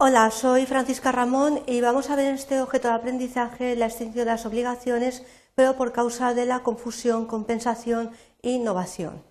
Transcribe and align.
Hola, 0.00 0.30
soy 0.30 0.64
Francisca 0.64 1.10
Ramón 1.10 1.60
y 1.66 1.80
vamos 1.80 2.08
a 2.08 2.14
ver 2.14 2.26
en 2.26 2.36
este 2.36 2.60
objeto 2.60 2.86
de 2.86 2.94
aprendizaje 2.94 3.74
la 3.74 3.86
extinción 3.86 4.26
de 4.26 4.30
las 4.30 4.46
obligaciones, 4.46 5.24
pero 5.56 5.74
por 5.74 5.90
causa 5.90 6.34
de 6.34 6.46
la 6.46 6.60
confusión, 6.60 7.26
compensación 7.26 8.12
e 8.40 8.50
innovación. 8.50 9.24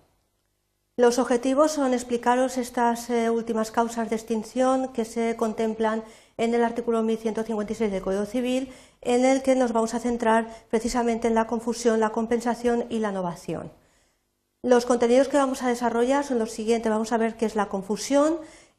Los 0.98 1.18
objetivos 1.18 1.72
son 1.72 1.94
explicaros 1.94 2.58
estas 2.58 3.08
eh, 3.08 3.30
últimas 3.30 3.70
causas 3.70 4.10
de 4.10 4.16
extinción 4.16 4.92
que 4.92 5.06
se 5.06 5.36
contemplan 5.36 6.04
en 6.36 6.52
el 6.52 6.62
artículo 6.62 7.02
1156 7.02 7.90
del 7.90 8.02
Código 8.02 8.26
Civil, 8.26 8.70
en 9.00 9.24
el 9.24 9.40
que 9.40 9.54
nos 9.54 9.72
vamos 9.72 9.94
a 9.94 10.00
centrar 10.00 10.54
precisamente 10.68 11.28
en 11.28 11.34
la 11.34 11.46
confusión, 11.46 11.98
la 11.98 12.10
compensación 12.10 12.84
y 12.90 12.98
la 12.98 13.08
innovación. 13.08 13.72
Los 14.62 14.84
contenidos 14.84 15.28
que 15.28 15.38
vamos 15.38 15.62
a 15.62 15.68
desarrollar 15.68 16.24
son 16.24 16.38
los 16.38 16.50
siguientes. 16.50 16.90
Vamos 16.90 17.12
a 17.12 17.16
ver 17.16 17.36
qué 17.36 17.46
es 17.46 17.54
la 17.54 17.70
confusión 17.70 18.38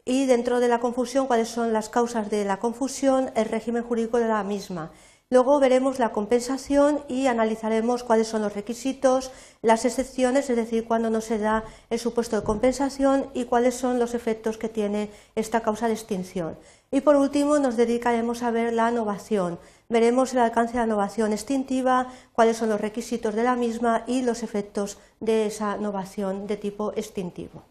y 0.10 0.26
dentro 0.26 0.60
de 0.60 0.68
la 0.68 0.80
confusión 0.80 1.28
cuáles 1.28 1.50
son 1.50 1.72
las 1.72 1.88
causas 1.88 2.32
de 2.32 2.44
la 2.44 2.58
confusión, 2.58 3.30
el 3.36 3.46
régimen 3.46 3.84
jurídico 3.84 4.18
de 4.18 4.28
la 4.28 4.44
misma. 4.44 4.90
Luego 5.30 5.60
veremos 5.60 6.00
la 6.00 6.12
compensación 6.12 7.02
y 7.08 7.28
analizaremos 7.28 8.04
cuáles 8.04 8.28
son 8.28 8.42
los 8.42 8.56
requisitos, 8.56 9.30
las 9.62 9.86
excepciones, 9.86 10.50
es 10.50 10.56
decir, 10.56 10.88
cuándo 10.88 11.12
no 11.12 11.22
se 11.22 11.38
da 11.38 11.64
el 11.92 12.00
supuesto 12.00 12.36
de 12.36 12.44
compensación 12.44 13.30
y 13.36 13.46
cuáles 13.46 13.76
son 13.76 14.00
los 14.00 14.16
efectos 14.16 14.58
que 14.58 14.68
tiene 14.68 15.12
esta 15.36 15.62
causa 15.62 15.86
de 15.86 15.94
extinción. 15.94 16.58
Y 16.90 17.02
por 17.02 17.16
último 17.16 17.60
nos 17.60 17.78
dedicaremos 17.78 18.42
a 18.42 18.50
ver 18.50 18.74
la 18.74 18.90
innovación. 18.90 19.60
Veremos 19.90 20.34
el 20.34 20.40
alcance 20.40 20.74
de 20.74 20.80
la 20.80 20.86
innovación 20.86 21.34
extintiva, 21.34 22.08
cuáles 22.34 22.58
son 22.58 22.70
los 22.70 22.82
requisitos 22.82 23.36
de 23.36 23.44
la 23.44 23.56
misma 23.56 24.06
y 24.08 24.24
los 24.24 24.42
efectos 24.42 24.98
de 25.20 25.46
esa 25.46 25.78
innovación 25.78 26.48
de 26.48 26.58
tipo 26.58 26.94
extintivo. 26.96 27.62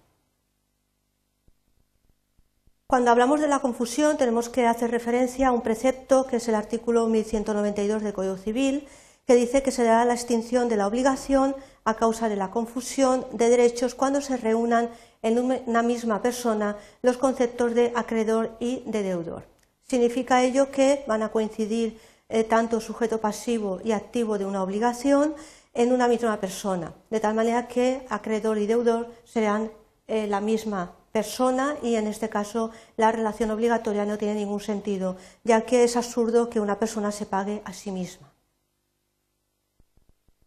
Cuando 2.91 3.11
hablamos 3.11 3.41
de 3.41 3.49
la 3.49 3.59
confusión 3.59 4.17
tenemos 4.17 4.49
que 4.49 4.67
hacer 4.67 4.91
referencia 4.91 5.49
a 5.49 5.53
un 5.53 5.61
precepto 5.61 6.27
que 6.27 6.37
es 6.37 6.49
el 6.49 6.55
artículo 6.55 7.07
1192 7.07 8.03
del 8.03 8.15
Código 8.15 8.39
Civil, 8.39 8.89
que 9.27 9.35
dice 9.35 9.63
que 9.63 9.73
se 9.73 9.85
dará 9.85 10.07
la 10.07 10.15
extinción 10.15 10.71
de 10.71 10.79
la 10.79 10.87
obligación 10.87 11.55
a 11.85 11.97
causa 11.97 12.31
de 12.31 12.37
la 12.37 12.51
confusión 12.51 13.27
de 13.31 13.51
derechos 13.51 13.95
cuando 13.95 14.23
se 14.23 14.39
reúnan 14.39 14.89
en 15.21 15.39
una 15.39 15.83
misma 15.83 16.23
persona 16.23 16.79
los 17.03 17.19
conceptos 17.19 17.75
de 17.75 17.93
acreedor 17.95 18.57
y 18.59 18.83
de 18.87 19.03
deudor. 19.03 19.45
Significa 19.87 20.43
ello 20.43 20.71
que 20.71 21.05
van 21.07 21.23
a 21.23 21.29
coincidir 21.29 22.01
eh, 22.31 22.43
tanto 22.45 22.81
sujeto 22.81 23.21
pasivo 23.21 23.81
y 23.85 23.93
activo 23.93 24.39
de 24.39 24.47
una 24.47 24.63
obligación 24.63 25.35
en 25.75 25.93
una 25.93 26.09
misma 26.09 26.41
persona, 26.41 26.95
de 27.11 27.21
tal 27.21 27.35
manera 27.35 27.69
que 27.69 28.07
acreedor 28.09 28.57
y 28.57 28.67
deudor 28.67 29.13
serán 29.27 29.71
eh, 30.07 30.27
la 30.27 30.41
misma 30.41 30.95
persona 31.13 31.77
y 31.83 31.97
en 31.97 32.07
este 32.07 32.29
caso 32.29 32.71
la 32.97 33.13
relación 33.13 33.51
obligatoria 33.51 34.05
no 34.05 34.19
tiene 34.19 34.35
ningún 34.35 34.61
sentido, 34.61 35.17
ya 35.45 35.63
que 35.63 35.85
es 35.85 35.97
absurdo 35.97 36.51
que 36.51 36.61
una 36.61 36.79
persona 36.79 37.13
se 37.13 37.27
pague 37.27 37.63
a 37.65 37.73
sí 37.73 37.91
misma. 37.91 38.33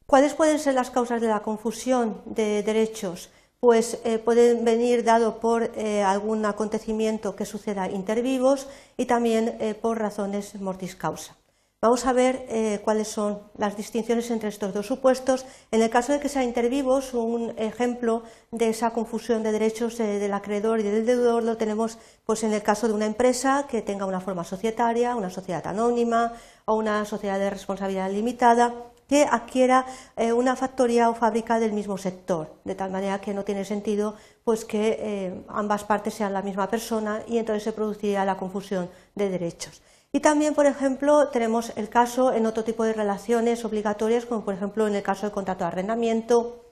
¿Cuáles 0.05 0.33
pueden 0.33 0.59
ser 0.59 0.73
las 0.73 0.91
causas 0.91 1.21
de 1.21 1.27
la 1.27 1.41
confusión 1.41 2.21
de 2.25 2.63
derechos? 2.63 3.29
Pues 3.61 3.99
eh, 4.03 4.17
pueden 4.17 4.65
venir 4.65 5.03
dado 5.03 5.39
por 5.39 5.71
eh, 5.75 6.03
algún 6.03 6.45
acontecimiento 6.45 7.35
que 7.35 7.45
suceda 7.45 7.89
inter 7.89 8.21
vivos 8.21 8.67
y 8.97 9.05
también 9.05 9.55
eh, 9.59 9.73
por 9.73 9.99
razones 9.99 10.59
mortis 10.59 10.95
causa. 10.95 11.37
Vamos 11.83 12.05
a 12.05 12.13
ver 12.13 12.45
eh, 12.47 12.79
cuáles 12.83 13.07
son 13.07 13.41
las 13.57 13.75
distinciones 13.75 14.29
entre 14.29 14.49
estos 14.49 14.71
dos 14.71 14.85
supuestos. 14.85 15.47
En 15.71 15.81
el 15.81 15.89
caso 15.89 16.13
de 16.13 16.19
que 16.19 16.29
sea 16.29 16.43
intervivos, 16.43 17.15
un 17.15 17.55
ejemplo 17.57 18.21
de 18.51 18.69
esa 18.69 18.91
confusión 18.91 19.41
de 19.41 19.51
derechos 19.51 19.99
eh, 19.99 20.19
del 20.19 20.31
acreedor 20.33 20.79
y 20.79 20.83
del 20.83 21.07
deudor 21.07 21.41
lo 21.41 21.57
tenemos 21.57 21.97
pues, 22.23 22.43
en 22.43 22.53
el 22.53 22.61
caso 22.61 22.87
de 22.87 22.93
una 22.93 23.07
empresa 23.07 23.65
que 23.67 23.81
tenga 23.81 24.05
una 24.05 24.21
forma 24.21 24.43
societaria, 24.43 25.15
una 25.15 25.31
sociedad 25.31 25.65
anónima 25.65 26.33
o 26.65 26.75
una 26.75 27.03
sociedad 27.03 27.39
de 27.39 27.49
responsabilidad 27.49 28.11
limitada 28.11 28.75
que 29.09 29.23
adquiera 29.23 29.87
eh, 30.17 30.33
una 30.33 30.55
factoría 30.55 31.09
o 31.09 31.15
fábrica 31.15 31.59
del 31.59 31.73
mismo 31.73 31.97
sector, 31.97 32.57
de 32.63 32.75
tal 32.75 32.91
manera 32.91 33.19
que 33.19 33.33
no 33.33 33.43
tiene 33.43 33.65
sentido 33.65 34.13
pues, 34.43 34.65
que 34.65 35.43
ambas 35.47 35.83
partes 35.83 36.13
sean 36.13 36.31
la 36.31 36.43
misma 36.43 36.69
persona 36.69 37.23
y 37.27 37.39
entonces 37.39 37.63
se 37.63 37.73
produciría 37.73 38.23
la 38.23 38.37
confusión 38.37 38.87
de 39.15 39.29
derechos. 39.29 39.81
Y 40.13 40.19
también, 40.19 40.53
por 40.53 40.65
ejemplo, 40.65 41.29
tenemos 41.29 41.71
el 41.77 41.87
caso 41.89 42.33
en 42.33 42.45
otro 42.45 42.65
tipo 42.65 42.83
de 42.83 42.93
relaciones 42.93 43.63
obligatorias, 43.63 44.25
como 44.25 44.43
por 44.43 44.53
ejemplo 44.53 44.85
en 44.87 44.95
el 44.95 45.03
caso 45.03 45.25
del 45.25 45.31
contrato 45.31 45.63
de 45.63 45.69
arrendamiento, 45.69 46.65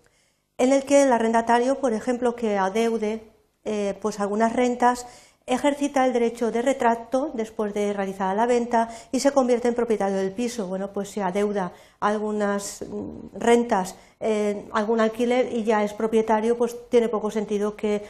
en 0.57 0.73
el 0.73 0.83
que 0.83 1.03
el 1.03 1.13
arrendatario, 1.13 1.79
por 1.79 1.93
ejemplo, 1.93 2.35
que 2.35 2.57
adeude 2.57 3.31
eh, 3.63 3.97
pues 4.01 4.19
algunas 4.19 4.53
rentas, 4.53 5.07
ejercita 5.49 6.05
el 6.05 6.13
derecho 6.13 6.51
de 6.51 6.61
retracto 6.61 7.31
después 7.33 7.73
de 7.73 7.93
realizada 7.93 8.33
la 8.33 8.45
venta 8.45 8.89
y 9.11 9.19
se 9.19 9.31
convierte 9.31 9.67
en 9.67 9.75
propietario 9.75 10.17
del 10.17 10.31
piso. 10.31 10.67
Bueno, 10.67 10.91
pues 10.93 11.09
se 11.09 11.21
adeuda 11.21 11.71
algunas 11.99 12.83
mm, 12.87 13.37
rentas, 13.37 13.95
eh, 14.19 14.65
algún 14.73 14.99
alquiler 14.99 15.51
y 15.51 15.63
ya 15.63 15.83
es 15.83 15.93
propietario, 15.93 16.57
pues 16.57 16.75
tiene 16.89 17.09
poco 17.09 17.31
sentido 17.31 17.75
que 17.75 18.03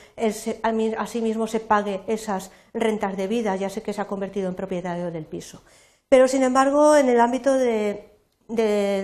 a 0.97 1.07
sí 1.07 1.21
mismo 1.21 1.47
se 1.47 1.59
pague 1.59 2.01
esas 2.07 2.51
rentas 2.73 3.17
de 3.17 3.27
vida, 3.27 3.55
ya 3.55 3.69
sé 3.69 3.81
que 3.81 3.93
se 3.93 4.01
ha 4.01 4.07
convertido 4.07 4.49
en 4.49 4.55
propietario 4.55 5.11
del 5.11 5.25
piso. 5.25 5.61
Pero, 6.09 6.27
sin 6.27 6.43
embargo, 6.43 6.95
en 6.95 7.07
el 7.07 7.19
ámbito 7.19 7.53
de, 7.53 8.05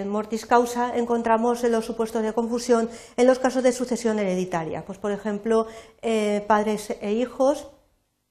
mortis 0.07 0.47
causa 0.47 0.97
encontramos 0.97 1.63
los 1.63 1.85
supuestos 1.85 2.23
de 2.23 2.33
confusión 2.33 2.89
en 3.15 3.27
los 3.27 3.37
casos 3.37 3.61
de 3.61 3.71
sucesión 3.71 4.17
hereditaria. 4.17 4.83
Pues, 4.83 4.97
por 4.97 5.11
ejemplo, 5.11 5.67
eh, 6.01 6.43
padres 6.47 6.89
e 6.99 7.13
hijos 7.13 7.67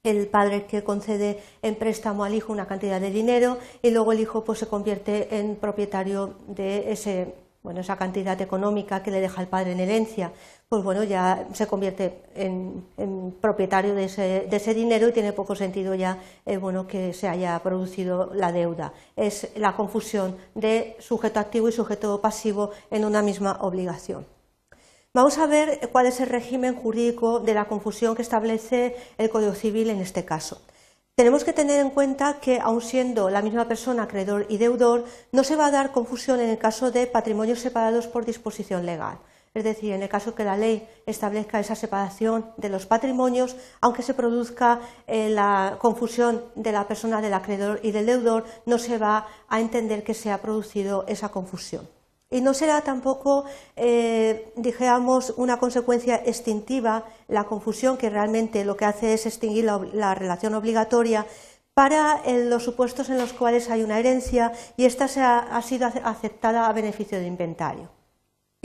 el 0.05 0.27
padre 0.27 0.65
que 0.65 0.83
concede 0.83 1.39
en 1.61 1.75
préstamo 1.75 2.23
al 2.23 2.33
hijo 2.33 2.53
una 2.53 2.67
cantidad 2.67 3.01
de 3.01 3.11
dinero 3.11 3.57
y 3.81 3.89
luego 3.89 4.11
el 4.11 4.19
hijo 4.19 4.43
pues 4.43 4.59
se 4.59 4.67
convierte 4.67 5.37
en 5.37 5.55
propietario 5.55 6.35
de 6.47 6.91
ese, 6.91 7.33
bueno, 7.63 7.81
esa 7.81 7.97
cantidad 7.97 8.39
económica 8.41 9.01
que 9.01 9.11
le 9.11 9.21
deja 9.21 9.41
el 9.41 9.47
padre 9.47 9.71
en 9.71 9.79
herencia, 9.79 10.31
pues 10.69 10.83
bueno, 10.83 11.03
ya 11.03 11.47
se 11.53 11.67
convierte 11.67 12.21
en, 12.35 12.85
propietario 13.41 13.95
de 13.95 14.05
ese, 14.05 14.73
dinero 14.73 15.07
y 15.07 15.11
tiene 15.11 15.33
poco 15.33 15.55
sentido 15.55 15.95
ya 15.95 16.19
eh, 16.45 16.57
bueno, 16.57 16.87
que 16.87 17.13
se 17.13 17.27
haya 17.27 17.57
producido 17.59 18.31
la 18.33 18.51
deuda. 18.51 18.93
Es 19.15 19.49
la 19.55 19.75
confusión 19.75 20.35
de 20.53 20.95
sujeto 20.99 21.39
activo 21.39 21.69
y 21.69 21.71
sujeto 21.71 22.19
pasivo 22.21 22.71
en 22.91 23.05
una 23.05 23.21
misma 23.21 23.57
obligación. 23.61 24.34
Vamos 25.15 25.37
a 25.37 25.47
ver 25.47 25.79
cuál 25.93 26.07
es 26.07 26.19
el 26.19 26.27
régimen 26.27 26.75
jurídico 26.75 27.39
de 27.39 27.53
la 27.53 27.69
confusión 27.69 28.15
que 28.15 28.21
establece 28.21 28.97
el 29.17 29.29
Código 29.29 29.53
Civil 29.53 29.89
en 29.89 30.01
este 30.01 30.25
caso. 30.25 30.61
Tenemos 31.15 31.45
que 31.45 31.53
tener 31.53 31.79
en 31.79 31.91
cuenta 31.91 32.41
que, 32.41 32.59
aun 32.59 32.81
siendo 32.81 33.29
la 33.29 33.41
misma 33.41 33.65
persona 33.65 34.03
acreedor 34.03 34.45
y 34.49 34.57
deudor, 34.57 35.05
no 35.31 35.45
se 35.45 35.55
va 35.55 35.67
a 35.67 35.71
dar 35.71 35.93
confusión 35.93 36.41
en 36.41 36.49
el 36.49 36.57
caso 36.57 36.91
de 36.91 37.07
patrimonios 37.07 37.59
separados 37.59 38.07
por 38.07 38.25
disposición 38.25 38.85
legal. 38.85 39.19
Es 39.53 39.63
decir, 39.63 39.93
en 39.93 40.03
el 40.03 40.09
caso 40.09 40.35
que 40.35 40.43
la 40.43 40.57
ley 40.57 40.85
establezca 41.05 41.61
esa 41.61 41.75
separación 41.75 42.51
de 42.57 42.67
los 42.67 42.85
patrimonios, 42.85 43.55
aunque 43.79 44.03
se 44.03 44.15
produzca 44.15 44.81
eh, 45.07 45.29
la 45.29 45.77
confusión 45.79 46.43
de 46.55 46.73
la 46.73 46.89
persona 46.89 47.21
del 47.21 47.35
acreedor 47.35 47.79
y 47.83 47.91
del 47.91 48.07
deudor, 48.07 48.43
no 48.65 48.77
se 48.77 48.97
va 48.97 49.27
a 49.47 49.61
entender 49.61 50.03
que 50.03 50.13
se 50.13 50.29
ha 50.29 50.41
producido 50.41 51.05
esa 51.07 51.29
confusión. 51.29 51.94
Y 52.35 52.41
no 52.41 52.53
será 52.53 52.81
tampoco, 52.81 53.45
eh, 53.77 54.51
dijéramos, 54.57 55.33
una 55.37 55.57
consecuencia 55.57 56.17
extintiva 56.17 57.05
la 57.29 57.45
confusión, 57.45 57.95
que 57.95 58.09
realmente 58.09 58.65
lo 58.65 58.75
que 58.75 58.83
hace 58.83 59.13
es 59.13 59.25
extinguir 59.25 59.63
la, 59.63 60.13
relación 60.15 60.53
obligatoria 60.53 61.25
para 61.73 62.21
eh, 62.25 62.43
los 62.43 62.61
supuestos 62.63 63.09
en 63.09 63.19
los 63.19 63.31
cuales 63.31 63.69
hay 63.69 63.83
una 63.83 63.99
herencia 63.99 64.51
y 64.75 64.83
ésta 64.83 65.05
ha 65.05 65.61
sido 65.61 65.87
aceptada 66.03 66.67
a 66.67 66.73
beneficio 66.73 67.19
de 67.19 67.27
inventario. 67.27 67.94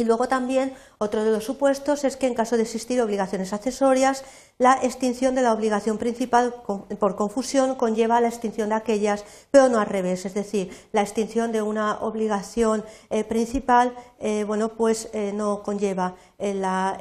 Y 0.00 0.04
luego 0.04 0.28
también 0.28 0.72
otro 0.96 1.24
de 1.24 1.30
los 1.30 1.44
supuestos 1.44 2.04
es 2.04 2.16
que 2.16 2.26
en 2.26 2.32
caso 2.32 2.56
de 2.56 2.62
existir 2.62 3.02
obligaciones 3.02 3.52
accesorias, 3.52 4.24
la 4.56 4.78
extinción 4.82 5.34
de 5.34 5.42
la 5.42 5.52
obligación 5.52 5.98
principal 5.98 6.54
por 6.98 7.16
confusión 7.16 7.74
conlleva 7.74 8.18
la 8.22 8.28
extinción 8.28 8.70
de 8.70 8.76
aquellas, 8.76 9.26
pero 9.50 9.68
no 9.68 9.78
al 9.78 9.88
revés, 9.88 10.24
es 10.24 10.32
decir, 10.32 10.70
la 10.92 11.02
extinción 11.02 11.52
de 11.52 11.60
una 11.60 12.00
obligación 12.00 12.82
eh, 13.10 13.24
principal, 13.24 13.94
eh, 14.20 14.44
bueno, 14.44 14.70
pues 14.70 15.10
eh, 15.12 15.32
no 15.34 15.62
conlleva 15.62 16.14
la 16.38 16.98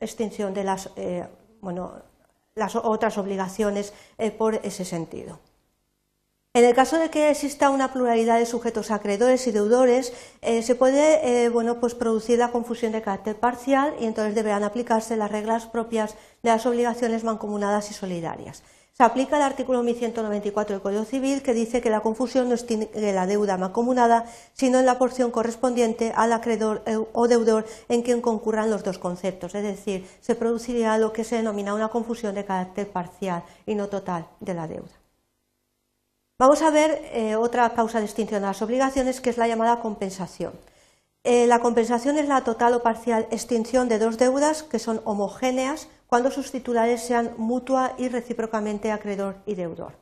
extinción 0.00 0.54
de 0.54 0.64
las, 0.64 0.88
otras 2.82 3.18
obligaciones 3.18 3.92
por 4.38 4.54
ese 4.62 4.86
sentido. 4.86 5.40
En 6.56 6.64
el 6.64 6.72
caso 6.72 6.98
de 7.00 7.10
que 7.10 7.30
exista 7.30 7.68
una 7.70 7.92
pluralidad 7.92 8.38
de 8.38 8.46
sujetos 8.46 8.92
acreedores 8.92 9.44
y 9.48 9.50
deudores, 9.50 10.12
eh, 10.40 10.62
se 10.62 10.76
puede 10.76 11.46
eh, 11.46 11.48
bueno, 11.48 11.80
pues 11.80 11.96
producir 11.96 12.38
la 12.38 12.52
confusión 12.52 12.92
de 12.92 13.02
carácter 13.02 13.34
parcial 13.34 13.92
y 13.98 14.04
entonces 14.06 14.36
deberán 14.36 14.62
aplicarse 14.62 15.16
las 15.16 15.32
reglas 15.32 15.66
propias 15.66 16.14
de 16.44 16.50
las 16.50 16.64
obligaciones 16.64 17.24
mancomunadas 17.24 17.90
y 17.90 17.94
solidarias. 17.94 18.62
Se 18.92 19.02
aplica 19.02 19.34
el 19.34 19.42
artículo 19.42 19.82
1194 19.82 20.76
del 20.76 20.80
Código 20.80 21.04
Civil 21.04 21.42
que 21.42 21.54
dice 21.54 21.80
que 21.80 21.90
la 21.90 22.02
confusión 22.02 22.48
no 22.48 22.54
extingue 22.54 23.12
la 23.12 23.26
deuda 23.26 23.56
mancomunada, 23.56 24.24
sino 24.52 24.78
en 24.78 24.86
la 24.86 24.96
porción 24.96 25.32
correspondiente 25.32 26.12
al 26.14 26.32
acreedor 26.32 26.84
eh, 26.86 26.96
o 27.12 27.26
deudor 27.26 27.66
en 27.88 28.02
quien 28.02 28.20
concurran 28.20 28.70
los 28.70 28.84
dos 28.84 29.00
conceptos. 29.00 29.56
Es 29.56 29.64
decir, 29.64 30.08
se 30.20 30.36
produciría 30.36 30.98
lo 30.98 31.12
que 31.12 31.24
se 31.24 31.34
denomina 31.34 31.74
una 31.74 31.88
confusión 31.88 32.36
de 32.36 32.44
carácter 32.44 32.88
parcial 32.88 33.42
y 33.66 33.74
no 33.74 33.88
total 33.88 34.28
de 34.38 34.54
la 34.54 34.68
deuda. 34.68 35.03
Vamos 36.36 36.62
a 36.62 36.70
ver 36.70 37.00
eh, 37.12 37.36
otra 37.36 37.72
causa 37.74 38.00
de 38.00 38.06
extinción 38.06 38.40
de 38.40 38.48
las 38.48 38.60
obligaciones, 38.60 39.20
que 39.20 39.30
es 39.30 39.38
la 39.38 39.46
llamada 39.46 39.78
compensación. 39.78 40.52
Eh, 41.22 41.46
la 41.46 41.60
compensación 41.60 42.18
es 42.18 42.26
la 42.26 42.42
total 42.42 42.74
o 42.74 42.82
parcial 42.82 43.28
extinción 43.30 43.88
de 43.88 44.00
dos 44.00 44.18
deudas 44.18 44.64
que 44.64 44.80
son 44.80 45.00
homogéneas 45.04 45.88
cuando 46.08 46.32
sus 46.32 46.50
titulares 46.50 47.02
sean 47.02 47.34
mutua 47.38 47.94
y 47.98 48.08
recíprocamente 48.08 48.90
acreedor 48.90 49.36
y 49.46 49.54
deudor. 49.54 49.92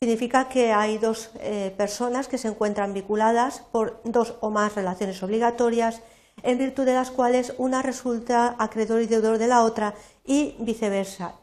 Significa 0.00 0.48
que 0.48 0.72
hay 0.72 0.98
dos 0.98 1.30
eh, 1.38 1.72
personas 1.76 2.26
que 2.26 2.38
se 2.38 2.48
encuentran 2.48 2.92
vinculadas 2.92 3.60
por 3.70 4.00
dos 4.02 4.34
o 4.40 4.50
más 4.50 4.74
relaciones 4.74 5.22
obligatorias 5.22 6.02
en 6.42 6.58
virtud 6.58 6.86
de 6.86 6.94
las 6.94 7.12
cuales 7.12 7.54
una 7.56 7.82
resulta 7.82 8.56
acreedor 8.58 9.00
y 9.00 9.06
deudor 9.06 9.38
de 9.38 9.46
la 9.46 9.62
otra 9.62 9.94
y 10.24 10.56
viceversa. 10.58 11.34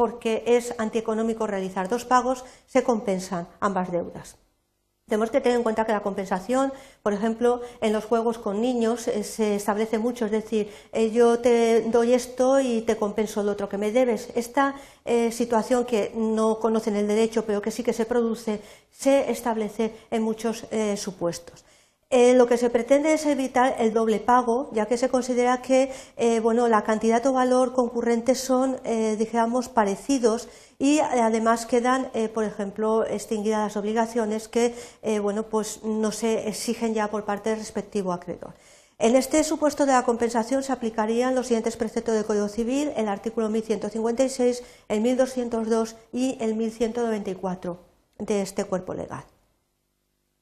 Porque 0.00 0.44
es 0.46 0.74
antieconómico 0.78 1.46
realizar 1.46 1.90
dos 1.90 2.06
pagos, 2.06 2.42
se 2.66 2.82
compensan 2.82 3.48
ambas 3.60 3.92
deudas. 3.92 4.38
Tenemos 5.06 5.30
que 5.30 5.42
tener 5.42 5.58
en 5.58 5.62
cuenta 5.62 5.84
que 5.84 5.92
la 5.92 6.00
compensación, 6.00 6.72
por 7.02 7.12
ejemplo, 7.12 7.60
en 7.82 7.92
los 7.92 8.06
juegos 8.06 8.38
con 8.38 8.62
niños 8.62 9.08
eh, 9.08 9.22
se 9.24 9.56
establece 9.56 9.98
mucho, 9.98 10.24
es 10.24 10.30
decir, 10.30 10.72
eh, 10.94 11.10
yo 11.10 11.40
te 11.40 11.82
doy 11.82 12.14
esto 12.14 12.60
y 12.60 12.80
te 12.80 12.96
compenso 12.96 13.42
lo 13.42 13.52
otro 13.52 13.68
que 13.68 13.76
me 13.76 13.92
debes. 13.92 14.30
Esta 14.34 14.74
eh, 15.04 15.30
situación 15.32 15.84
que 15.84 16.12
no 16.14 16.60
conocen 16.60 16.96
el 16.96 17.06
derecho, 17.06 17.44
pero 17.44 17.60
que 17.60 17.70
sí 17.70 17.82
que 17.82 17.92
se 17.92 18.06
produce, 18.06 18.62
se 18.90 19.30
establece 19.30 19.92
en 20.10 20.22
muchos 20.22 20.64
supuestos. 20.96 21.62
Eh, 22.12 22.34
lo 22.34 22.48
que 22.48 22.56
se 22.56 22.70
pretende 22.70 23.12
es 23.12 23.24
evitar 23.24 23.76
el 23.78 23.94
doble 23.94 24.18
pago, 24.18 24.68
ya 24.72 24.86
que 24.86 24.98
se 24.98 25.08
considera 25.08 25.62
que 25.62 25.92
eh, 26.16 26.42
la 26.42 26.82
cantidad 26.82 27.24
o 27.26 27.32
valor 27.32 27.72
concurrente 27.72 28.34
son, 28.34 28.80
eh, 28.82 29.14
digamos, 29.16 29.68
parecidos 29.68 30.48
y 30.80 30.98
además 30.98 31.66
quedan, 31.66 32.10
por 32.34 32.42
ejemplo, 32.44 33.06
extinguidas 33.06 33.60
las 33.60 33.76
obligaciones 33.76 34.48
que 34.48 34.74
pues 35.50 35.84
no 35.84 36.10
se 36.10 36.48
exigen 36.48 36.94
ya 36.94 37.10
por 37.10 37.24
parte 37.24 37.50
del 37.50 37.58
respectivo 37.58 38.12
acreedor. 38.12 38.54
En 38.98 39.14
este 39.14 39.44
supuesto 39.44 39.86
de 39.86 39.92
la 39.92 40.04
compensación 40.04 40.62
se 40.62 40.72
aplicarían 40.72 41.34
los 41.34 41.46
siguientes 41.46 41.76
preceptos 41.76 42.14
del 42.14 42.24
Código 42.24 42.48
Civil, 42.48 42.92
el 42.96 43.08
artículo 43.08 43.50
1156, 43.50 44.62
el 44.88 45.00
1202 45.02 45.96
y 46.12 46.38
el 46.40 46.54
1194 46.54 47.78
de 48.18 48.42
este 48.42 48.64
cuerpo 48.64 48.94
legal. 48.94 49.24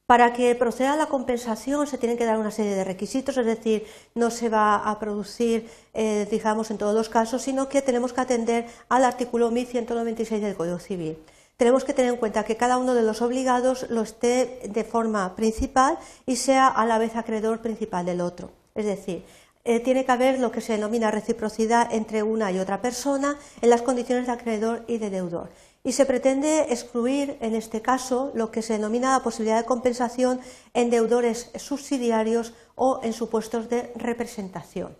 Para 0.09 0.33
que 0.33 0.55
proceda 0.55 0.95
la 0.95 1.05
compensación 1.05 1.85
se 1.85 1.99
tienen 1.99 2.17
que 2.17 2.25
dar 2.25 2.39
una 2.39 2.49
serie 2.49 2.73
de 2.73 2.83
requisitos, 2.83 3.37
es 3.37 3.45
decir, 3.45 3.85
no 4.15 4.31
se 4.31 4.49
va 4.49 4.77
a 4.77 4.97
producir, 4.97 5.69
eh, 5.93 6.27
digamos, 6.31 6.71
en 6.71 6.79
todos 6.79 6.95
los 6.95 7.09
casos, 7.09 7.43
sino 7.43 7.69
que 7.69 7.83
tenemos 7.83 8.11
que 8.11 8.21
atender 8.21 8.65
al 8.89 9.05
artículo 9.05 9.51
1196 9.51 10.41
del 10.41 10.55
Código 10.55 10.79
Civil. 10.79 11.15
Tenemos 11.57 11.83
que 11.83 11.93
tener 11.93 12.11
en 12.11 12.17
cuenta 12.17 12.43
que 12.43 12.57
cada 12.57 12.79
uno 12.79 12.95
de 12.95 13.03
los 13.03 13.21
obligados 13.21 13.85
lo 13.91 14.01
esté 14.01 14.61
de 14.67 14.83
forma 14.83 15.35
principal 15.35 15.99
y 16.25 16.37
sea 16.37 16.65
a 16.65 16.87
la 16.87 16.97
vez 16.97 17.15
acreedor 17.15 17.59
principal 17.59 18.03
del 18.03 18.21
otro. 18.21 18.49
Es 18.73 18.87
decir, 18.87 19.23
eh, 19.63 19.79
tiene 19.79 20.05
que 20.05 20.11
haber 20.11 20.39
lo 20.39 20.51
que 20.51 20.61
se 20.61 20.73
denomina 20.73 21.11
reciprocidad 21.11 21.93
entre 21.93 22.23
una 22.23 22.51
y 22.51 22.57
otra 22.57 22.81
persona 22.81 23.37
en 23.61 23.69
las 23.69 23.83
condiciones 23.83 24.25
de 24.25 24.31
acreedor 24.31 24.85
y 24.87 24.97
de 24.97 25.11
deudor 25.11 25.51
y 25.83 25.93
se 25.93 26.05
pretende 26.05 26.67
excluir, 26.69 27.37
en 27.41 27.55
este 27.55 27.81
caso, 27.81 28.31
lo 28.33 28.51
que 28.51 28.61
se 28.61 28.73
denomina 28.73 29.13
la 29.13 29.23
posibilidad 29.23 29.59
de 29.59 29.65
compensación 29.65 30.39
en 30.73 30.89
deudores 30.89 31.51
subsidiarios 31.55 32.53
o 32.75 32.99
en 33.03 33.13
supuestos 33.13 33.69
de 33.69 33.91
representación. 33.95 34.97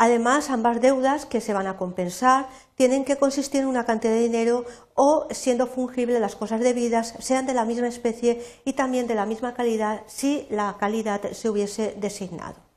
Además, 0.00 0.48
ambas 0.50 0.80
deudas 0.80 1.26
que 1.26 1.40
se 1.40 1.52
van 1.52 1.66
a 1.66 1.76
compensar 1.76 2.48
tienen 2.76 3.04
que 3.04 3.16
consistir 3.16 3.62
en 3.62 3.66
una 3.66 3.84
cantidad 3.84 4.12
de 4.12 4.20
dinero 4.20 4.64
o, 4.94 5.26
siendo 5.32 5.66
fungibles 5.66 6.20
las 6.20 6.36
cosas 6.36 6.60
debidas, 6.60 7.14
sean 7.18 7.46
de 7.46 7.54
la 7.54 7.64
misma 7.64 7.88
especie 7.88 8.40
y 8.64 8.74
también 8.74 9.08
de 9.08 9.16
la 9.16 9.26
misma 9.26 9.54
calidad 9.54 10.02
si 10.06 10.46
la 10.50 10.76
calidad 10.78 11.32
se 11.32 11.50
hubiese 11.50 11.96
designado. 11.98 12.67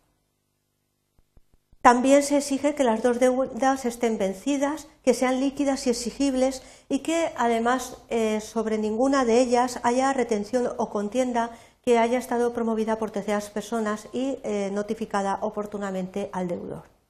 También 1.81 2.21
se 2.21 2.37
exige 2.37 2.75
que 2.75 2.83
las 2.83 3.01
dos 3.01 3.19
deudas 3.19 3.85
estén 3.85 4.19
vencidas, 4.19 4.87
que 5.03 5.15
sean 5.15 5.39
líquidas 5.39 5.87
y 5.87 5.89
exigibles 5.89 6.61
y 6.89 6.99
que 6.99 7.31
además 7.37 7.97
eh, 8.09 8.39
sobre 8.39 8.77
ninguna 8.77 9.25
de 9.25 9.41
ellas 9.41 9.79
haya 9.81 10.13
retención 10.13 10.69
o 10.77 10.89
contienda 10.89 11.49
que 11.83 11.97
haya 11.97 12.19
estado 12.19 12.53
promovida 12.53 12.99
por 12.99 13.09
terceras 13.09 13.49
personas 13.49 14.07
y 14.13 14.37
eh, 14.43 14.69
notificada 14.71 15.39
oportunamente 15.41 16.29
al 16.33 16.47
deudor. 16.47 17.00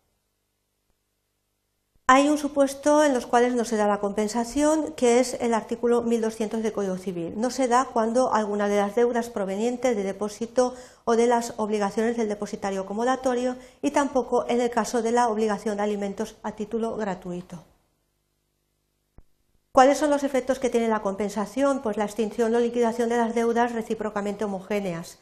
Hay 2.13 2.27
un 2.27 2.37
supuesto 2.37 3.05
en 3.05 3.13
los 3.13 3.25
cuales 3.25 3.55
no 3.55 3.63
se 3.63 3.77
da 3.77 3.87
la 3.87 4.01
compensación, 4.01 4.91
que 4.97 5.21
es 5.21 5.37
el 5.39 5.53
artículo 5.53 6.01
1200 6.01 6.61
del 6.61 6.73
Código 6.73 6.97
Civil. 6.97 7.35
No 7.37 7.51
se 7.51 7.69
da 7.69 7.85
cuando 7.85 8.33
alguna 8.33 8.67
de 8.67 8.75
las 8.75 8.95
deudas 8.95 9.29
provenientes 9.29 9.95
de 9.95 10.03
depósito 10.03 10.75
o 11.05 11.15
de 11.15 11.27
las 11.27 11.53
obligaciones 11.55 12.17
del 12.17 12.27
depositario 12.27 12.81
acomodatorio 12.81 13.55
y 13.81 13.91
tampoco 13.91 14.45
en 14.49 14.59
el 14.59 14.69
caso 14.69 15.01
de 15.01 15.13
la 15.13 15.29
obligación 15.29 15.77
de 15.77 15.83
alimentos 15.83 16.35
a 16.43 16.51
título 16.51 16.97
gratuito. 16.97 17.63
¿Cuáles 19.71 19.97
son 19.97 20.09
los 20.09 20.23
efectos 20.23 20.59
que 20.59 20.69
tiene 20.69 20.89
la 20.89 21.01
compensación? 21.01 21.81
Pues 21.81 21.95
la 21.95 22.03
extinción 22.03 22.53
o 22.53 22.59
liquidación 22.59 23.07
de 23.07 23.15
las 23.15 23.35
deudas 23.35 23.71
recíprocamente 23.71 24.43
homogéneas 24.43 25.17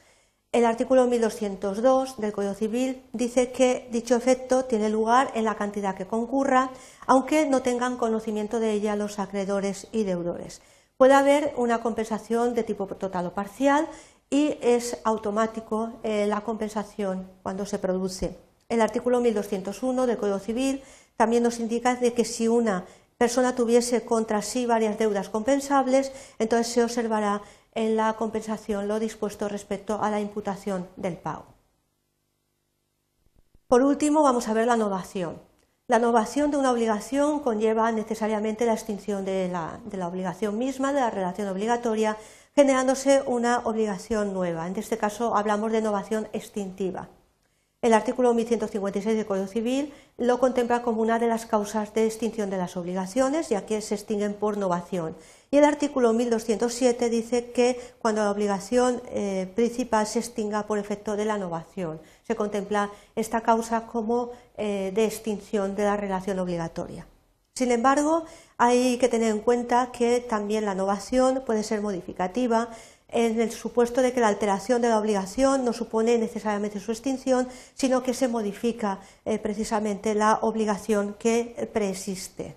el 0.51 0.65
artículo 0.65 1.05
1202 1.05 2.17
del 2.17 2.33
Código 2.33 2.55
Civil 2.55 3.03
dice 3.13 3.51
que 3.51 3.87
dicho 3.91 4.15
efecto 4.15 4.65
tiene 4.65 4.89
lugar 4.89 5.31
en 5.35 5.45
la 5.45 5.55
cantidad 5.55 5.95
que 5.95 6.07
concurra, 6.07 6.71
aunque 7.05 7.45
no 7.45 7.61
tengan 7.61 7.97
conocimiento 7.97 8.59
de 8.59 8.71
ella 8.71 8.95
los 8.95 9.19
acreedores 9.19 9.87
y 9.91 10.05
deudores. 10.05 10.61
Puede 10.97 11.13
haber 11.13 11.53
una 11.55 11.81
compensación 11.81 12.55
de 12.55 12.63
tipo 12.63 12.87
total 12.87 13.27
o 13.27 13.33
parcial 13.33 13.87
y 14.29 14.57
es 14.61 14.97
automático 15.03 15.99
eh, 16.03 16.25
la 16.27 16.41
compensación 16.41 17.29
cuando 17.43 17.65
se 17.65 17.77
produce. 17.77 18.35
El 18.69 18.81
artículo 18.81 19.21
1201 19.21 20.07
del 20.07 20.17
Código 20.17 20.39
Civil 20.39 20.81
también 21.15 21.43
nos 21.43 21.59
indica 21.59 21.95
de 21.95 22.13
que 22.13 22.25
si 22.25 22.47
una 22.47 22.85
persona 23.19 23.53
tuviese 23.53 24.05
contra 24.05 24.41
sí 24.41 24.65
varias 24.65 24.97
deudas 24.97 25.29
compensables, 25.29 26.11
entonces 26.39 26.73
se 26.73 26.83
observará 26.83 27.41
en 27.73 27.95
la 27.95 28.13
compensación 28.13 28.87
lo 28.87 28.99
dispuesto 28.99 29.47
respecto 29.47 30.01
a 30.01 30.09
la 30.09 30.19
imputación 30.19 30.87
del 30.95 31.17
pago. 31.17 31.45
Por 33.67 33.83
último, 33.83 34.23
vamos 34.23 34.47
a 34.47 34.53
ver 34.53 34.65
la 34.65 34.77
novación. 34.77 35.39
La 35.89 35.97
novación 35.97 36.51
de 36.51 36.57
una 36.57 36.71
obligación 36.71 37.39
conlleva 37.39 37.91
necesariamente 37.91 38.65
la 38.65 38.73
extinción 38.73 39.25
de 39.25 39.47
la, 39.47 39.79
obligación 40.07 40.57
misma, 40.57 40.93
de 40.93 40.99
la 40.99 41.09
relación 41.09 41.47
obligatoria, 41.47 42.17
generándose 42.55 43.23
una 43.25 43.59
obligación 43.59 44.33
nueva. 44.33 44.67
En 44.67 44.75
este 44.75 44.99
caso 44.99 45.35
hablamos 45.35 45.71
de 45.71 45.81
novación 45.81 46.27
extintiva. 46.31 47.09
El 47.81 47.93
artículo 47.93 48.33
1156 48.33 49.17
del 49.17 49.25
Código 49.25 49.47
Civil 49.47 49.93
lo 50.17 50.39
contempla 50.39 50.83
como 50.83 51.01
una 51.01 51.17
de 51.17 51.27
las 51.27 51.45
causas 51.45 51.93
de 51.93 52.05
extinción 52.05 52.49
de 52.49 52.57
las 52.57 52.77
obligaciones, 52.77 53.49
ya 53.49 53.65
que 53.65 53.81
se 53.81 53.95
extinguen 53.95 54.33
por 54.33 54.57
novación. 54.57 55.15
Y 55.51 55.57
el 55.57 55.63
artículo 55.63 56.13
1207 56.13 57.09
dice 57.09 57.51
que 57.51 57.79
cuando 57.99 58.23
la 58.23 58.29
obligación 58.29 59.01
eh, 59.07 59.51
principal 59.55 60.05
se 60.05 60.19
extinga 60.19 60.67
por 60.67 60.77
efecto 60.77 61.15
de 61.15 61.25
la 61.25 61.39
novación, 61.39 61.99
se 62.27 62.35
contempla 62.35 62.91
esta 63.15 63.41
causa 63.41 63.87
como 63.87 64.29
eh, 64.57 64.91
de 64.93 65.05
extinción 65.05 65.75
de 65.75 65.85
la 65.85 65.97
relación 65.97 66.37
obligatoria. 66.37 67.07
Sin 67.55 67.71
embargo, 67.71 68.25
hay 68.57 68.99
que 68.99 69.09
tener 69.09 69.31
en 69.31 69.39
cuenta 69.39 69.91
que 69.91 70.19
también 70.19 70.65
la 70.65 70.75
novación 70.75 71.41
puede 71.45 71.63
ser 71.63 71.81
modificativa 71.81 72.69
en 73.07 73.41
el 73.41 73.51
supuesto 73.51 74.03
de 74.03 74.13
que 74.13 74.19
la 74.19 74.27
alteración 74.27 74.83
de 74.83 74.89
la 74.89 74.99
obligación 74.99 75.65
no 75.65 75.73
supone 75.73 76.19
necesariamente 76.19 76.79
su 76.79 76.91
extinción, 76.91 77.47
sino 77.73 78.03
que 78.03 78.13
se 78.13 78.27
modifica 78.27 78.99
eh, 79.25 79.39
precisamente 79.39 80.13
la 80.13 80.37
obligación 80.43 81.15
que 81.17 81.69
preexiste. 81.73 82.55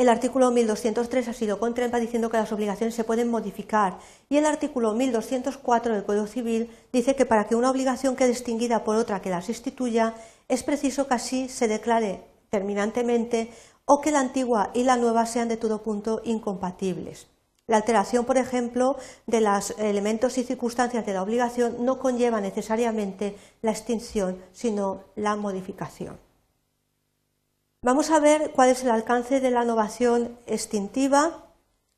El 0.00 0.08
artículo 0.08 0.50
1203 0.50 1.28
ha 1.28 1.34
sido 1.34 1.58
contempla 1.58 2.00
diciendo 2.00 2.30
que 2.30 2.38
las 2.38 2.50
obligaciones 2.52 2.94
se 2.94 3.04
pueden 3.04 3.28
modificar 3.28 3.98
y 4.30 4.38
el 4.38 4.46
artículo 4.46 4.94
1204 4.94 5.92
del 5.92 6.04
Código 6.04 6.26
Civil 6.26 6.70
dice 6.90 7.14
que 7.14 7.26
para 7.26 7.46
que 7.46 7.54
una 7.54 7.70
obligación 7.70 8.16
quede 8.16 8.30
extinguida 8.30 8.82
por 8.82 8.96
otra 8.96 9.20
que 9.20 9.28
la 9.28 9.42
sustituya 9.42 10.14
es 10.48 10.62
preciso 10.62 11.06
que 11.06 11.12
así 11.12 11.50
se 11.50 11.68
declare 11.68 12.24
terminantemente 12.48 13.50
o 13.84 14.00
que 14.00 14.10
la 14.10 14.20
antigua 14.20 14.70
y 14.72 14.84
la 14.84 14.96
nueva 14.96 15.26
sean 15.26 15.48
de 15.48 15.58
todo 15.58 15.82
punto 15.82 16.22
incompatibles. 16.24 17.26
La 17.66 17.76
alteración, 17.76 18.24
por 18.24 18.38
ejemplo, 18.38 18.96
de 19.26 19.42
los 19.42 19.74
elementos 19.78 20.38
y 20.38 20.44
circunstancias 20.44 21.04
de 21.04 21.12
la 21.12 21.22
obligación 21.22 21.84
no 21.84 21.98
conlleva 21.98 22.40
necesariamente 22.40 23.36
la 23.60 23.72
extinción, 23.72 24.38
sino 24.54 25.04
la 25.14 25.36
modificación. 25.36 26.29
Vamos 27.82 28.10
a 28.10 28.20
ver 28.20 28.50
cuál 28.50 28.68
es 28.68 28.82
el 28.82 28.90
alcance 28.90 29.40
de 29.40 29.50
la 29.50 29.64
innovación 29.64 30.36
extintiva. 30.46 31.46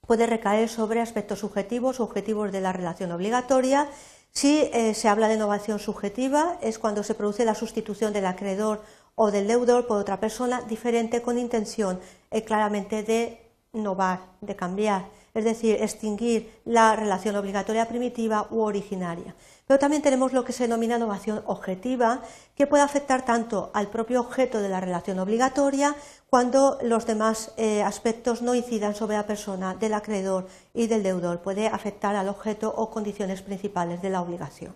Puede 0.06 0.28
recaer 0.28 0.68
sobre 0.68 1.00
aspectos 1.00 1.40
subjetivos 1.40 1.98
o 1.98 2.04
objetivos 2.04 2.52
de 2.52 2.60
la 2.60 2.72
relación 2.72 3.10
obligatoria. 3.10 3.88
Si 4.30 4.70
eh, 4.72 4.94
se 4.94 5.08
habla 5.08 5.26
de 5.26 5.34
innovación 5.34 5.80
subjetiva, 5.80 6.56
es 6.62 6.78
cuando 6.78 7.02
se 7.02 7.16
produce 7.16 7.44
la 7.44 7.56
sustitución 7.56 8.12
del 8.12 8.26
acreedor 8.26 8.80
o 9.16 9.32
del 9.32 9.48
deudor 9.48 9.88
por 9.88 9.98
otra 9.98 10.20
persona 10.20 10.62
diferente 10.62 11.20
con 11.20 11.36
intención 11.36 11.98
eh, 12.30 12.44
claramente 12.44 13.02
de 13.02 13.50
innovar, 13.72 14.20
de 14.40 14.54
cambiar 14.54 15.06
es 15.34 15.44
decir, 15.44 15.76
extinguir 15.80 16.52
la 16.64 16.94
relación 16.94 17.36
obligatoria 17.36 17.88
primitiva 17.88 18.46
u 18.50 18.60
originaria. 18.60 19.34
Pero 19.72 19.80
también 19.80 20.02
tenemos 20.02 20.34
lo 20.34 20.44
que 20.44 20.52
se 20.52 20.64
denomina 20.64 20.98
novación 20.98 21.42
objetiva, 21.46 22.20
que 22.54 22.66
puede 22.66 22.82
afectar 22.82 23.24
tanto 23.24 23.70
al 23.72 23.88
propio 23.88 24.20
objeto 24.20 24.60
de 24.60 24.68
la 24.68 24.80
relación 24.80 25.18
obligatoria 25.18 25.96
cuando 26.28 26.76
los 26.82 27.06
demás 27.06 27.54
eh, 27.56 27.82
aspectos 27.82 28.42
no 28.42 28.54
incidan 28.54 28.94
sobre 28.94 29.16
la 29.16 29.26
persona 29.26 29.74
del 29.74 29.94
acreedor 29.94 30.46
y 30.74 30.88
del 30.88 31.02
deudor. 31.02 31.40
Puede 31.40 31.68
afectar 31.68 32.16
al 32.16 32.28
objeto 32.28 32.70
o 32.76 32.90
condiciones 32.90 33.40
principales 33.40 34.02
de 34.02 34.10
la 34.10 34.20
obligación. 34.20 34.74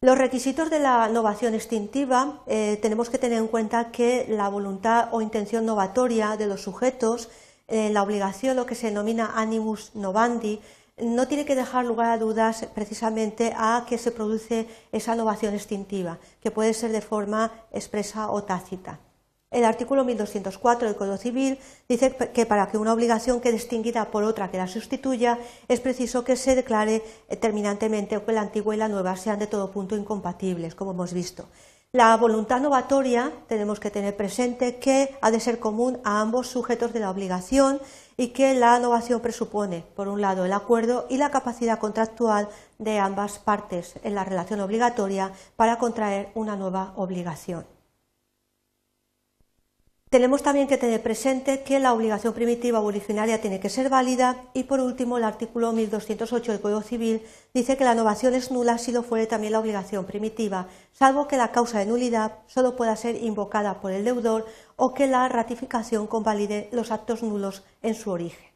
Los 0.00 0.18
requisitos 0.18 0.70
de 0.70 0.78
la 0.78 1.08
novación 1.08 1.54
extintiva 1.54 2.44
eh, 2.46 2.78
tenemos 2.80 3.10
que 3.10 3.18
tener 3.18 3.38
en 3.38 3.48
cuenta 3.48 3.90
que 3.90 4.24
la 4.28 4.48
voluntad 4.50 5.08
o 5.10 5.20
intención 5.20 5.66
novatoria 5.66 6.36
de 6.36 6.46
los 6.46 6.62
sujetos, 6.62 7.28
la 7.68 8.02
obligación, 8.02 8.54
lo 8.54 8.66
que 8.66 8.74
se 8.74 8.88
denomina 8.88 9.32
animus 9.34 9.92
novandi, 9.94 10.60
no 10.98 11.26
tiene 11.28 11.44
que 11.44 11.54
dejar 11.54 11.84
lugar 11.84 12.10
a 12.10 12.18
dudas 12.18 12.66
precisamente 12.74 13.52
a 13.56 13.86
que 13.88 13.98
se 13.98 14.12
produce 14.12 14.66
esa 14.92 15.16
novación 15.16 15.54
extintiva, 15.54 16.18
que 16.40 16.50
puede 16.50 16.74
ser 16.74 16.92
de 16.92 17.00
forma 17.00 17.52
expresa 17.72 18.30
o 18.30 18.44
tácita. 18.44 19.00
El 19.52 19.66
artículo 19.66 20.02
1204 20.04 20.88
del 20.88 20.96
Código 20.96 21.18
Civil 21.18 21.58
dice 21.86 22.16
que 22.32 22.46
para 22.46 22.68
que 22.68 22.78
una 22.78 22.94
obligación 22.94 23.40
quede 23.40 23.56
extinguida 23.56 24.10
por 24.10 24.24
otra 24.24 24.50
que 24.50 24.56
la 24.56 24.66
sustituya 24.66 25.38
es 25.68 25.80
preciso 25.80 26.24
que 26.24 26.36
se 26.36 26.54
declare 26.54 27.02
terminantemente 27.38 28.18
que 28.18 28.32
la 28.32 28.40
antigua 28.40 28.74
y 28.74 28.78
la 28.78 28.88
nueva 28.88 29.14
sean 29.16 29.38
de 29.38 29.46
todo 29.46 29.70
punto 29.70 29.94
incompatibles, 29.94 30.74
como 30.74 30.92
hemos 30.92 31.12
visto. 31.12 31.48
La 31.94 32.16
voluntad 32.16 32.62
novatoria 32.62 33.30
tenemos 33.48 33.78
que 33.78 33.90
tener 33.90 34.16
presente 34.16 34.76
que 34.76 35.14
ha 35.20 35.30
de 35.30 35.40
ser 35.40 35.58
común 35.58 36.00
a 36.04 36.22
ambos 36.22 36.46
sujetos 36.46 36.94
de 36.94 37.00
la 37.00 37.10
obligación 37.10 37.82
y 38.16 38.28
que 38.28 38.54
la 38.54 38.78
novación 38.78 39.20
presupone, 39.20 39.84
por 39.94 40.08
un 40.08 40.22
lado, 40.22 40.46
el 40.46 40.54
acuerdo 40.54 41.04
y 41.10 41.18
la 41.18 41.30
capacidad 41.30 41.78
contractual 41.78 42.48
de 42.78 42.98
ambas 42.98 43.38
partes 43.38 43.96
en 44.04 44.14
la 44.14 44.24
relación 44.24 44.60
obligatoria 44.60 45.32
para 45.56 45.76
contraer 45.76 46.30
una 46.34 46.56
nueva 46.56 46.94
obligación. 46.96 47.66
Tenemos 50.12 50.42
también 50.42 50.68
que 50.68 50.76
tener 50.76 51.02
presente 51.02 51.62
que 51.62 51.80
la 51.80 51.94
obligación 51.94 52.34
primitiva 52.34 52.80
o 52.80 52.84
originaria 52.84 53.40
tiene 53.40 53.60
que 53.60 53.70
ser 53.70 53.88
válida 53.88 54.44
y, 54.52 54.64
por 54.64 54.78
último, 54.78 55.16
el 55.16 55.24
artículo 55.24 55.72
1208 55.72 56.52
del 56.52 56.60
Código 56.60 56.82
Civil 56.82 57.22
dice 57.54 57.78
que 57.78 57.84
la 57.84 57.94
novación 57.94 58.34
es 58.34 58.50
nula 58.50 58.76
si 58.76 58.92
lo 58.92 59.02
fuere 59.04 59.26
también 59.26 59.54
la 59.54 59.60
obligación 59.60 60.04
primitiva, 60.04 60.68
salvo 60.92 61.28
que 61.28 61.38
la 61.38 61.50
causa 61.50 61.78
de 61.78 61.86
nulidad 61.86 62.40
solo 62.46 62.76
pueda 62.76 62.94
ser 62.94 63.24
invocada 63.24 63.80
por 63.80 63.90
el 63.90 64.04
deudor 64.04 64.44
o 64.76 64.92
que 64.92 65.06
la 65.06 65.26
ratificación 65.30 66.06
convalide 66.06 66.68
los 66.72 66.90
actos 66.90 67.22
nulos 67.22 67.62
en 67.80 67.94
su 67.94 68.10
origen. 68.10 68.52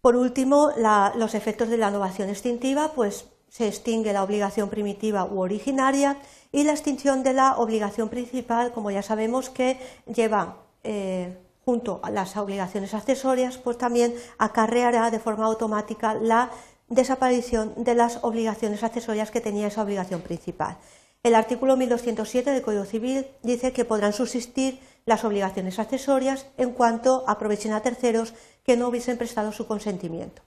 Por 0.00 0.16
último, 0.16 0.72
los 1.14 1.36
efectos 1.36 1.68
de 1.68 1.76
la 1.76 1.92
novación 1.92 2.30
extintiva, 2.30 2.94
pues 2.96 3.26
se 3.52 3.68
extingue 3.68 4.14
la 4.14 4.22
obligación 4.22 4.70
primitiva 4.70 5.26
u 5.26 5.40
originaria 5.40 6.16
y 6.52 6.64
la 6.64 6.72
extinción 6.72 7.22
de 7.22 7.34
la 7.34 7.58
obligación 7.58 8.08
principal, 8.08 8.72
como 8.72 8.90
ya 8.90 9.02
sabemos 9.02 9.50
que 9.50 9.78
lleva 10.06 10.56
eh, 10.84 11.36
junto 11.62 12.00
a 12.02 12.10
las 12.10 12.34
obligaciones 12.38 12.94
accesorias, 12.94 13.58
pues 13.58 13.76
también 13.76 14.14
acarreará 14.38 15.10
de 15.10 15.18
forma 15.18 15.44
automática 15.44 16.14
la 16.14 16.50
desaparición 16.88 17.74
de 17.76 17.94
las 17.94 18.20
obligaciones 18.22 18.82
accesorias 18.82 19.30
que 19.30 19.42
tenía 19.42 19.66
esa 19.66 19.82
obligación 19.82 20.22
principal. 20.22 20.78
El 21.22 21.34
artículo 21.34 21.76
1207 21.76 22.52
del 22.52 22.62
Código 22.62 22.86
Civil 22.86 23.26
dice 23.42 23.74
que 23.74 23.84
podrán 23.84 24.14
subsistir 24.14 24.80
las 25.04 25.24
obligaciones 25.24 25.78
accesorias 25.78 26.46
en 26.56 26.70
cuanto 26.70 27.22
aprovechen 27.28 27.74
a 27.74 27.82
terceros 27.82 28.32
que 28.64 28.78
no 28.78 28.88
hubiesen 28.88 29.18
prestado 29.18 29.52
su 29.52 29.66
consentimiento. 29.66 30.40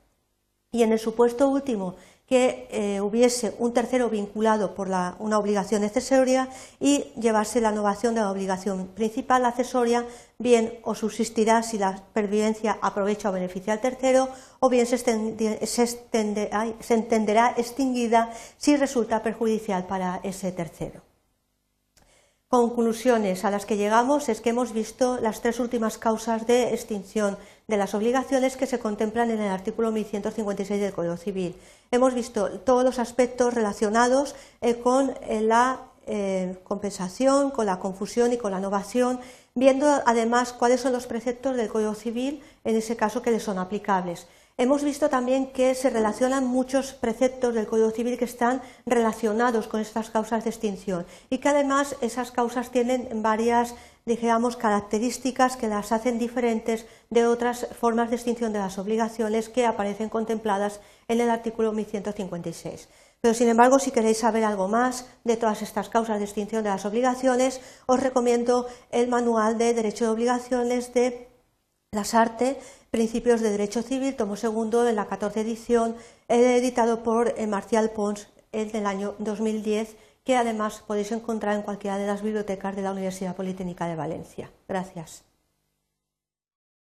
Y 0.72 0.82
en 0.84 0.92
el 0.92 1.00
supuesto 1.00 1.48
último 1.48 1.96
que 2.28 2.68
eh, 2.72 3.02
hubiese 3.02 3.54
un 3.60 3.72
tercero 3.74 4.10
vinculado 4.10 4.74
por 4.74 4.88
una 5.20 5.38
obligación 5.38 5.84
accesoria 5.84 6.50
y 6.80 7.12
llevarse 7.20 7.62
la 7.62 7.72
innovación 7.72 8.16
de 8.16 8.22
la 8.22 8.32
obligación 8.32 8.88
principal 8.88 9.46
accesoria, 9.46 10.06
bien 10.40 10.80
o 10.84 10.96
subsistirá 10.96 11.62
si 11.62 11.78
la 11.78 12.02
pervivencia 12.14 12.80
aprovecha 12.82 13.30
o 13.30 13.34
beneficia 13.34 13.74
al 13.74 13.80
tercero, 13.80 14.30
o 14.60 14.70
bien 14.70 14.88
se, 14.88 14.98
se 14.98 16.94
entenderá 16.94 17.54
extinguida 17.58 18.34
si 18.58 18.76
resulta 18.76 19.22
perjudicial 19.22 19.86
para 19.86 20.20
ese 20.24 20.52
tercero 20.52 21.05
conclusiones 22.48 23.44
a 23.44 23.52
las 23.52 23.66
que 23.66 23.78
llegamos 23.78 24.30
es 24.30 24.40
que 24.42 24.52
hemos 24.52 24.72
visto 24.72 25.20
las 25.20 25.42
tres 25.42 25.60
últimas 25.60 25.98
causas 25.98 26.46
de 26.46 26.74
extinción 26.74 27.38
de 27.68 27.78
las 27.78 27.96
obligaciones 27.96 28.56
que 28.56 28.68
se 28.68 28.80
contemplan 28.80 29.32
en 29.32 29.42
el 29.42 29.52
artículo 29.52 29.92
1156 29.92 30.80
del 30.80 30.94
Código 30.94 31.18
Civil. 31.18 31.56
Hemos 31.92 32.14
visto 32.14 32.60
todos 32.60 32.84
los 32.84 33.00
aspectos 33.00 33.54
relacionados 33.54 34.36
eh, 34.62 34.76
con 34.76 35.16
eh, 35.22 35.42
la 35.42 35.82
eh, 36.06 36.60
compensación, 36.64 37.50
con 37.50 37.66
la 37.66 37.80
confusión 37.80 38.32
y 38.32 38.38
con 38.38 38.52
la 38.52 38.60
innovación, 38.60 39.20
viendo 39.56 39.88
además 40.06 40.54
cuáles 40.54 40.82
son 40.82 40.94
los 40.94 41.08
preceptos 41.08 41.58
del 41.58 41.70
Código 41.70 41.96
Civil 41.96 42.44
en 42.64 42.76
ese 42.76 42.96
caso 42.96 43.24
que 43.24 43.32
les 43.32 43.42
son 43.42 43.58
aplicables. 43.58 44.28
Hemos 44.58 44.86
visto 44.86 45.10
también 45.10 45.52
que 45.52 45.76
se 45.76 45.90
relacionan 45.90 46.48
muchos 46.48 46.94
preceptos 46.94 47.54
del 47.54 47.68
Código 47.68 47.92
Civil 47.92 48.18
que 48.18 48.24
están 48.24 48.62
relacionados 48.86 49.68
con 49.68 49.82
estas 49.82 50.10
causas 50.10 50.46
de 50.46 50.50
extinción 50.50 51.06
y 51.30 51.40
que 51.40 51.50
además 51.50 51.98
esas 52.00 52.32
causas 52.32 52.72
tienen 52.72 53.22
varias, 53.22 53.76
digamos, 54.06 54.56
características 54.56 55.58
que 55.58 55.68
las 55.68 55.92
hacen 55.92 56.20
diferentes 56.20 56.86
de 57.10 57.28
otras 57.28 57.68
formas 57.78 58.10
de 58.10 58.16
extinción 58.16 58.54
de 58.54 58.60
las 58.60 58.78
obligaciones 58.78 59.50
que 59.50 59.66
aparecen 59.66 60.08
contempladas 60.08 60.80
en 61.10 61.20
el 61.20 61.30
artículo 61.30 61.74
1156. 61.74 62.88
Pero, 63.20 63.34
sin 63.34 63.50
embargo, 63.50 63.78
si 63.78 63.92
queréis 63.92 64.20
saber 64.20 64.46
algo 64.46 64.70
más 64.70 65.06
de 65.26 65.36
todas 65.36 65.64
estas 65.64 65.90
causas 65.90 66.20
de 66.20 66.26
extinción 66.26 66.64
de 66.64 66.70
las 66.70 66.86
obligaciones, 66.86 67.60
os 67.88 68.00
recomiendo 68.00 68.68
el 68.92 69.10
Manual 69.10 69.58
de 69.58 69.74
Derecho 69.74 70.06
de 70.06 70.12
Obligaciones 70.12 70.94
de 70.94 71.35
las 71.96 72.14
Artes, 72.14 72.58
Principios 72.92 73.42
de 73.42 73.50
Derecho 73.50 73.82
Civil, 73.82 74.16
tomo 74.16 74.36
segundo, 74.36 74.84
de 74.84 74.94
la 74.94 75.08
14 75.08 75.42
edición, 75.42 75.96
editado 76.28 77.04
por 77.04 77.34
eh, 77.38 77.48
Marcial 77.48 77.90
Pons 77.92 78.28
el 78.52 78.86
año 78.86 79.16
2010, 79.20 79.98
que 80.24 80.38
además 80.38 80.84
podéis 80.88 81.12
encontrar 81.12 81.56
en 81.56 81.62
cualquiera 81.62 81.98
de 81.98 82.08
las 82.08 82.22
bibliotecas 82.22 82.76
de 82.76 82.82
la 82.82 82.92
Universidad 82.92 83.36
Politécnica 83.36 83.88
de 83.88 83.96
Valencia. 83.96 84.50
Gracias. 84.68 85.35